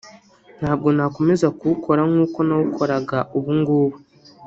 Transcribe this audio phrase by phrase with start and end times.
[0.59, 3.97] Ntabwo nakomeza kuwukora nk’uko nawukoraga ubu ngubu